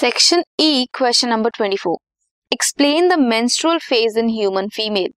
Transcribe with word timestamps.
Section 0.00 0.42
E 0.60 0.84
question 0.94 1.28
number 1.28 1.50
24 1.56 1.94
explain 2.52 3.08
the 3.08 3.18
menstrual 3.22 3.78
phase 3.78 4.18
in 4.18 4.28
human 4.28 4.68
female 4.76 5.08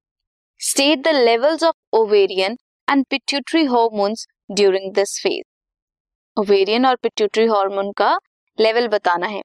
state 0.59 1.03
the 1.03 1.13
levels 1.17 1.63
of 1.63 1.97
ovarian 1.97 2.57
and 2.87 3.03
pituitary 3.09 3.63
hormones 3.65 4.25
during 4.51 4.91
this 4.93 5.13
phase 5.23 6.41
ovarian 6.41 6.85
और 6.85 6.95
pituitary 7.03 7.45
hormone 7.45 7.91
का 7.97 8.11
level 8.57 8.87
बताना 8.87 9.27
है. 9.27 9.41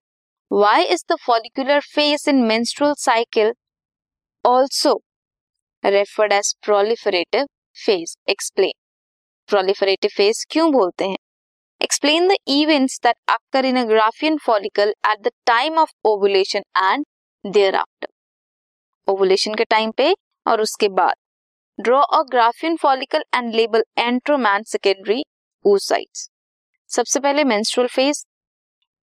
Why 0.51 0.85
is 0.97 1.05
the 1.13 1.17
follicular 1.27 1.81
phase 1.95 2.29
in 2.31 2.43
menstrual 2.47 2.95
cycle 2.99 3.53
also 4.45 5.01
referred 5.85 6.33
as 6.33 6.55
proliferative 6.63 7.47
phase 7.77 8.17
explain 8.31 8.73
proliferative 9.49 10.11
phase 10.17 10.45
क्यों 10.51 10.71
बोलते 10.73 11.05
हैं? 11.05 11.17
Explain 11.81 12.27
the 12.29 12.35
events 12.49 12.99
that 13.03 13.17
occur 13.31 13.65
in 13.65 13.77
a 13.79 13.85
Graafian 13.87 14.37
follicle 14.45 14.89
at 15.07 15.21
the 15.23 15.31
time 15.47 15.79
of 15.79 15.93
ovulation 16.07 16.63
and 16.77 17.05
thereafter 17.77 18.09
ovulation 19.09 19.55
के 19.55 19.65
time 19.67 19.91
पे 19.97 20.15
और 20.47 20.61
उसके 20.61 20.89
बाद. 20.91 21.15
Draw 21.79 22.01
a 22.01 22.23
Graafian 22.31 22.77
follicle 22.77 23.25
and 23.35 23.55
label 23.55 23.85
antrum and 23.99 24.63
secondary 24.67 25.23
oocytes 25.65 26.29
सबसे 26.91 27.21
पहले 27.21 27.45
मेंस्ट्रुअल 27.45 27.89
फ़ेज़ 27.89 28.25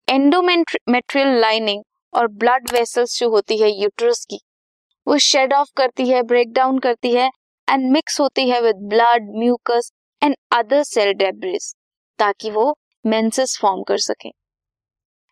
एंडोमेट्रियल 0.07 1.39
लाइनिंग 1.41 1.83
और 2.13 2.27
blood 2.37 2.71
vessels 2.73 3.19
जो 3.19 3.29
होती 3.29 3.57
है 3.57 3.69
यूट्रस 3.71 4.25
की, 4.25 4.39
वो 5.07 5.17
शेड 5.19 5.53
ऑफ़ 5.53 5.69
करती 5.77 6.09
है 6.09 6.23
ब्रेक 6.23 6.53
डाउन 6.53 6.79
करती 6.79 7.13
है 7.13 7.29
एंड 7.67 7.91
मिक्स 7.91 8.19
होती 8.21 8.49
है 8.49 8.61
with 8.61 8.87
blood 8.89 9.29
mucus 9.37 9.91
and 10.21 10.35
other 10.53 10.83
cell 10.85 11.13
debris 11.15 11.73
ताकि 12.21 12.49
वो 12.51 12.65
मेंसेस 13.05 13.57
फॉर्म 13.61 13.83
कर 13.83 13.97
सके। 14.01 14.29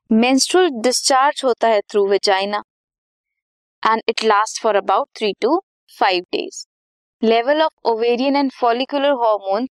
मेंस्ट्रुअल 0.10 0.70
डिस्चार्ज 0.84 1.42
होता 1.46 1.68
है 1.68 1.82
through 1.82 2.08
vagina 2.10 2.62
and 3.84 4.02
it 4.10 4.24
last 4.26 4.62
for 4.64 4.76
about 4.76 5.08
three 5.18 5.34
to 5.42 5.60
five 5.92 6.24
days 6.34 6.66
level 7.22 7.62
of 7.62 7.90
ovarian 7.90 8.36
and 8.36 8.52
follicular 8.52 9.12
hormone 9.22 9.68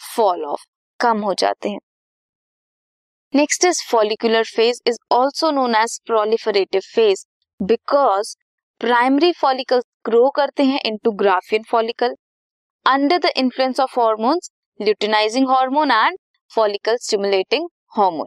fall 0.00 0.44
off 0.44 0.64
कम 1.00 1.20
हो 1.20 1.34
जाते 1.34 1.68
हैं। 1.68 1.78
Next 3.34 3.64
is 3.64 3.82
follicular 3.90 4.44
phase 4.46 4.80
is 4.88 4.98
also 5.12 5.50
known 5.50 5.74
as 5.74 5.98
proliferative 6.06 6.80
phase 6.94 7.24
because 7.60 8.34
primary 8.80 9.32
follicle 9.32 9.80
grow 10.06 10.28
करते 10.36 10.62
हैं 10.64 10.80
into 10.86 11.10
Graafian 11.22 11.62
follicle 11.70 12.14
under 12.86 13.18
the 13.18 13.30
influence 13.36 13.80
of 13.80 13.98
hormones 14.00 14.50
luteinising 14.80 15.48
hormone 15.50 15.90
and 15.90 16.18
follicle 16.52 16.96
stimulating 17.02 17.68
hormone 17.96 18.26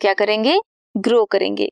क्या 0.00 0.12
करेंगे? 0.14 0.58
Grow 0.94 1.24
करेंगे. 1.24 1.68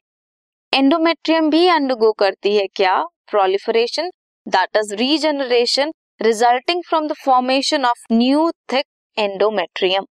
endometrium 0.73 1.51
भी 1.51 1.67
undergo 1.69 2.11
करती 2.13 2.57
है 2.57 2.67
क्या? 2.77 2.95
Proliferation 3.31 4.11
that 4.47 4.77
is 4.77 4.95
regeneration 4.95 5.93
resulting 6.23 6.83
from 6.89 7.07
the 7.09 7.13
formation 7.25 7.85
of 7.85 8.05
new 8.13 8.51
thick 8.73 8.85
endometrium 9.17 10.05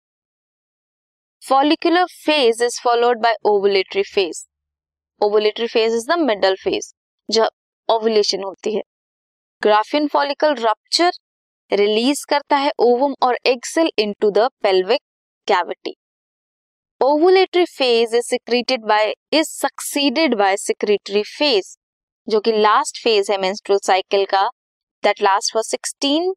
follicular 1.41 2.05
phase 2.25 2.63
is 2.63 2.79
followed 2.83 3.21
by 3.21 3.35
ovulatory 3.45 4.03
phase 4.03 4.43
ovulatory 5.21 5.67
phase 5.67 5.95
is 5.95 6.07
the 6.11 6.19
middle 6.19 6.55
phase 6.63 6.93
जब 7.29 7.49
ovulation 7.89 8.43
होती 8.43 8.75
है. 8.75 8.81
ग्राफियन 9.61 10.07
फॉलिकल 10.07 10.53
रप्चर 10.59 11.11
रिलीज़ 11.71 12.25
करता 12.29 12.57
है 12.57 12.71
ovum 12.81 13.15
और 13.23 13.37
egg 13.45 13.65
cell 13.65 13.91
into 13.99 14.29
the 14.31 14.49
pelvic 14.63 15.01
cavity 15.47 15.95
ovulatory 17.01 17.65
phase 17.65 18.15
is 18.15 18.25
secreted 18.25 18.81
by 18.81 19.13
is 19.33 19.47
succeeded 19.49 20.35
by 20.35 20.57
secretory 20.57 21.23
phase 21.23 21.75
जो 22.27 22.39
कि 22.39 22.51
last 22.51 23.03
phase 23.03 23.31
है 23.31 23.37
menstrual 23.37 23.79
cycle 23.83 24.25
का 24.25 24.47
that 25.03 25.21
last 25.21 25.53
for 25.53 25.63
16 25.63 26.33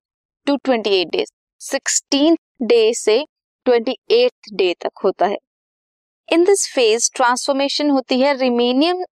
to 0.46 0.56
28 0.56 1.04
days 1.04 1.30
16 1.60 2.36
day 2.62 2.94
से 2.94 3.18
28 3.66 4.52
day 4.52 4.74
तक 4.80 4.98
होता 5.04 5.26
है। 5.26 5.36
इन 6.28 6.44
दिस 6.44 6.66
फ़ेज़ 6.74 7.10
ट्रांसफॉर्मेशन 7.14 7.90
होती 7.90 8.20
है। 8.20 8.36
रिमेनियम 8.36 9.04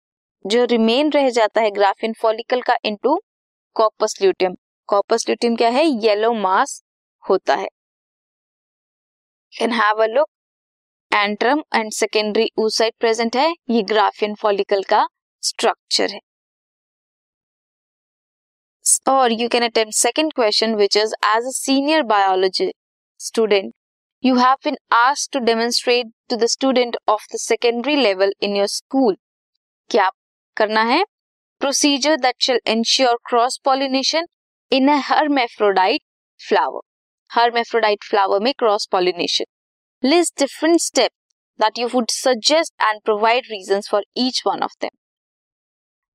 जो 0.46 0.64
रिमेन 0.64 1.10
रह 1.10 1.30
जाता 1.30 1.60
है 1.60 1.70
ग्राफिन 1.70 2.12
फॉलिकल 2.12 2.60
का 2.60 2.76
into 2.84 3.18
corpus 3.76 4.18
luteum 4.22 4.54
corpus 4.88 5.24
luteum 5.28 5.56
क्या 5.56 5.68
है? 5.68 5.84
येलो 5.84 6.32
मास 6.32 6.82
होता 7.24 7.54
है। 7.54 7.68
Can 9.52 9.72
have 9.72 10.02
a 10.02 10.06
look 10.06 10.28
antrum 11.12 11.62
and 11.74 11.90
secondary 11.92 12.48
oocyte 12.58 12.92
present 13.00 13.36
है. 13.36 13.52
ये 13.70 13.82
ग्राफियन 13.90 14.34
फॉलिकल 14.42 14.82
का 14.90 15.06
स्ट्रक्चर 15.42 16.10
है. 16.10 16.20
और 19.08 19.32
you 19.32 19.48
can 19.48 19.62
attempt 19.64 19.94
second 19.96 20.32
question 20.34 20.74
which 20.76 20.96
is 20.96 21.14
as 21.26 21.46
a 21.46 21.50
senior 21.54 22.02
biology 22.04 22.70
student 23.20 23.72
you 24.24 24.34
have 24.36 24.56
been 24.64 24.76
asked 24.92 25.32
to 25.32 25.44
demonstrate 25.44 26.12
to 26.30 26.36
the 26.36 26.46
student 26.52 26.96
of 27.08 27.26
the 27.32 27.38
secondary 27.40 27.96
level 27.96 28.32
in 28.42 28.56
your 28.56 28.66
school 28.68 29.16
क्या 29.90 30.08
करना 30.56 30.82
है? 30.84 31.02
Procedure 31.60 32.16
that 32.16 32.42
shall 32.42 32.60
ensure 32.68 33.18
cross 33.28 33.60
pollination 33.64 34.26
in 34.72 34.88
a 34.92 34.96
hermaphrodite 35.04 36.02
flower 36.40 36.80
hermaphrodite 37.32 38.04
flower 38.04 38.40
में 38.40 38.52
cross 38.58 38.86
pollination 38.92 39.44
list 40.02 40.38
different 40.38 40.80
step 40.80 41.10
that 41.60 41.78
you 41.78 41.88
would 41.88 42.10
suggest 42.10 42.82
and 42.82 43.00
provide 43.04 43.46
reason 43.50 43.80
for 43.90 44.04
each 44.18 44.42
one 44.46 44.62
of 44.62 44.74
them 44.80 44.90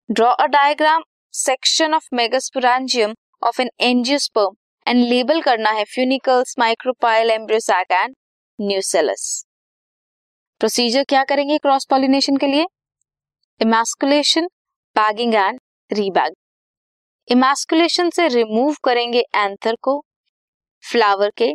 draw 0.10 0.32
a 0.34 0.46
diagram 0.50 1.04
section 1.34 1.94
of 1.94 2.08
megasporangium 2.16 3.14
of 3.44 3.62
an 3.62 3.70
angiosperm 3.82 4.56
and 4.86 5.04
label 5.06 5.42
करना 5.42 5.72
है 5.72 5.84
funicles 5.86 6.56
micropyle 6.60 7.32
embryo sac 7.32 7.92
and 7.92 8.16
nucellus 8.60 9.26
procedure 10.62 11.04
क्या 11.04 11.24
करेंगे 11.24 11.58
cross 11.58 11.86
pollination 11.90 12.38
के 12.38 12.48
लिए? 12.48 12.66
Emasculation 13.62 14.48
bagging 14.96 15.34
and 15.36 15.60
rebag 15.92 16.34
emasculation 17.28 18.10
से 18.10 18.28
remove 18.28 18.76
करेंगे 18.84 19.24
anther 19.36 19.76
को 19.82 20.04
flower 20.88 21.32
के 21.38 21.52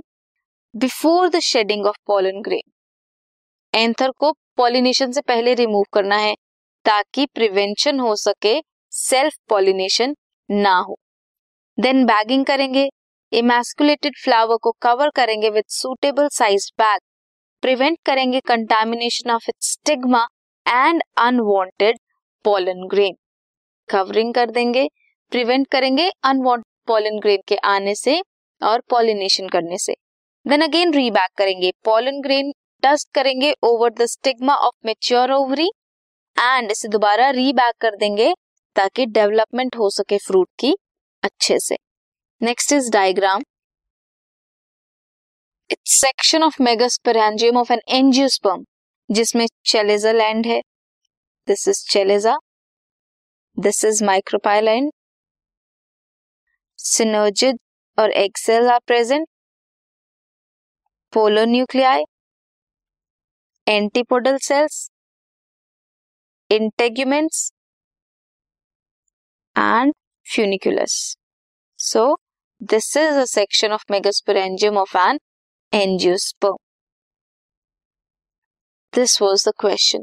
before 0.74 1.28
the 1.28 1.38
shedding 1.42 1.86
of 1.86 1.96
pollen 2.06 2.40
grain 2.42 2.70
anther 3.74 4.10
को 4.18 4.32
पॉलिनेशन 4.56 5.12
से 5.12 5.20
पहले 5.22 5.54
रिमूव 5.54 5.84
करना 5.92 6.16
है, 6.16 6.34
ताकि 6.84 7.26
प्रिवेंशन 7.34 8.00
हो 8.00 8.14
सके 8.16 8.60
सेल्फ 8.92 9.34
पॉलिनेशन 9.48 10.14
ना 10.48 10.76
हो। 10.78 10.96
देन 11.78 12.04
बैगिंग 12.06 12.44
करेंगे 12.46 12.88
इमेस्कुलेटेड 13.32 14.16
फ्लावर 14.24 14.56
को 14.62 14.70
कवर 14.82 15.10
करेंगे 15.16 15.50
with 15.50 15.64
suitable 15.70 16.28
size 16.32 16.70
bag 16.78 17.00
prevent 17.62 17.98
करेंगे 18.06 18.40
contamination 18.46 19.30
of 19.30 19.48
its 19.48 19.70
stigma 19.72 20.26
and 20.66 21.02
unwanted 21.18 21.98
pollen 22.44 22.86
grain 22.90 23.14
covering 23.88 24.34
कर 24.34 24.50
देंगे 24.50 24.86
प्रिवेंट 25.32 25.66
करेंगे 25.70 26.08
अनवांटेड 26.24 26.86
पॉलन 26.88 27.18
ग्रेन 27.20 27.42
के 27.48 27.56
आने 27.68 27.94
से 27.94 28.20
और 28.62 28.80
पॉलिनेशन 28.90 29.48
करने 29.48 29.78
से। 29.78 29.94
देन 30.46 30.62
अगेन 30.62 30.94
रीबैक 30.94 31.30
करेंगे। 31.38 31.72
पॉलन 31.84 32.20
ग्रेन 32.22 32.52
डस्ट 32.82 33.08
करेंगे 33.14 33.54
over 33.64 33.90
the 33.92 34.06
stigma 34.08 34.54
of 34.56 34.74
mature 34.86 35.32
ovary 35.32 35.68
and 36.36 36.70
इसे 36.70 36.88
दोबारा 36.88 37.30
रीबैक 37.32 37.74
कर 37.80 37.96
देंगे 37.96 38.32
ताकि 38.76 39.06
डेवलपमेंट 39.08 39.76
हो 39.76 39.90
सके 39.90 40.18
फ्रूट 40.18 40.48
की 40.58 40.74
अच्छे 41.22 41.58
से। 41.60 41.76
Next 42.40 42.72
is 42.72 42.90
diagram 42.92 43.42
its 45.70 46.00
section 46.00 46.42
of 46.42 46.62
megasporangium 46.62 47.56
of 47.58 47.72
an 47.72 47.80
angiosperm 47.88 48.64
जिसमें 49.08 49.46
चेलेजा 49.66 50.12
लैंड 50.12 50.46
है। 50.46 50.60
This 51.48 51.68
is 51.68 51.84
chalaza 51.90 52.36
this 53.56 53.84
is 53.84 54.02
micropyle 54.04 54.68
and 54.68 54.90
synergid 56.78 57.58
और 57.98 58.10
egg 58.18 58.36
cell 58.38 58.68
are 58.70 58.78
present 58.86 59.26
polar 61.12 61.44
nuclei 61.46 62.04
antipodal 63.66 64.36
cells 64.42 64.88
integuments 66.50 67.50
and 69.56 69.92
funiculus 70.26 70.94
so 71.78 72.04
this 72.72 72.96
is 72.96 73.18
a 73.18 73.24
section 73.26 73.72
of 73.72 73.84
megasporangium 73.90 74.76
of 74.78 74.96
an 74.98 75.18
angiosperm 75.72 76.56
this 78.92 79.20
was 79.22 79.44
the 79.48 79.52
question 79.60 80.02